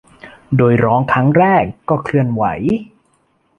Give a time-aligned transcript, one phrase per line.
[0.57, 2.43] โดยร้องครั้งแรกก็เคลื่อนไหว